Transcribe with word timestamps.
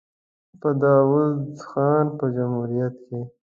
په 0.59 0.69
داوود 0.83 1.41
خان 1.69 2.05
په 2.17 2.25
جمهوریت 2.35 2.95
کې. 3.05 3.19